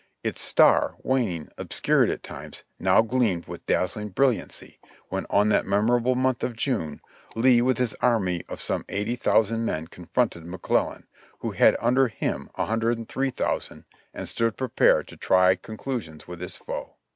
Its 0.23 0.41
star, 0.41 0.95
waning, 1.03 1.47
obscured 1.59 2.09
at 2.09 2.23
times, 2.23 2.63
now 2.79 3.03
gleamed 3.03 3.45
with 3.45 3.63
dazzling 3.67 4.09
bril 4.09 4.35
liancy, 4.35 4.79
when 5.09 5.27
on 5.29 5.49
that 5.49 5.67
memorable 5.67 6.15
month 6.15 6.43
of 6.43 6.55
June, 6.55 6.99
Lee 7.35 7.61
with 7.61 7.77
his 7.77 7.93
army 8.01 8.43
of 8.49 8.63
some 8.63 8.83
80,000 8.89 9.63
m^n 9.63 9.91
confronted 9.91 10.43
McClellan, 10.43 11.05
who 11.41 11.51
had 11.51 11.77
under 11.79 12.07
him 12.07 12.49
103,000, 12.55 13.85
and 14.11 14.27
stood 14.27 14.57
prepared 14.57 15.07
to 15.07 15.17
try 15.17 15.53
conclusions 15.55 16.27
with 16.27 16.41
his 16.41 16.57
foe. 16.57 16.95